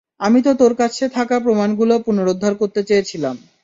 [0.19, 3.35] আমি তো তোর কাছে থাকা প্রমাণগুলো পুনরুদ্ধার করতে চেয়েছিলাম।